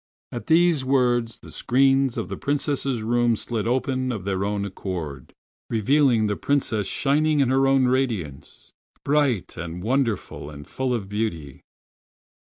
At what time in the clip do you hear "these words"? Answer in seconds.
0.47-1.37